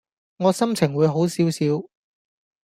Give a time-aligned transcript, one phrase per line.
[0.37, 1.63] 我心情會好少少